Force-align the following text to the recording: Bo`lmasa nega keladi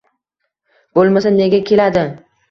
Bo`lmasa 0.99 1.31
nega 1.35 1.59
keladi 1.71 2.07